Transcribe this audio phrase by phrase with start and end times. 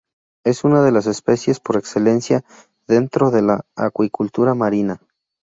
[0.43, 2.43] Es una de las especies por excelencia
[2.87, 4.99] dentro de la acuicultura marina.